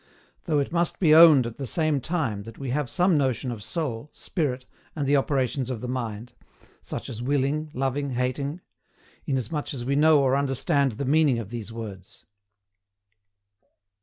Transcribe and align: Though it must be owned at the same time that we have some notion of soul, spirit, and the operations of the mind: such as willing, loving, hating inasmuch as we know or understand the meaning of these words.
Though 0.45 0.57
it 0.57 0.71
must 0.71 0.99
be 0.99 1.13
owned 1.13 1.45
at 1.45 1.57
the 1.57 1.67
same 1.67 2.01
time 2.01 2.41
that 2.45 2.57
we 2.57 2.71
have 2.71 2.89
some 2.89 3.19
notion 3.19 3.51
of 3.51 3.61
soul, 3.61 4.09
spirit, 4.15 4.65
and 4.95 5.05
the 5.07 5.15
operations 5.15 5.69
of 5.69 5.79
the 5.79 5.87
mind: 5.87 6.33
such 6.81 7.07
as 7.07 7.21
willing, 7.21 7.69
loving, 7.75 8.09
hating 8.13 8.61
inasmuch 9.27 9.75
as 9.75 9.85
we 9.85 9.95
know 9.95 10.19
or 10.19 10.35
understand 10.35 10.93
the 10.93 11.05
meaning 11.05 11.37
of 11.37 11.49
these 11.49 11.71
words. 11.71 12.25